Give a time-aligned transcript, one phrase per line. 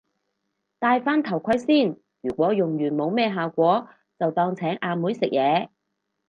[0.79, 5.69] 戴返頭盔先，如果用完冇咩效果就當係請阿妹食嘢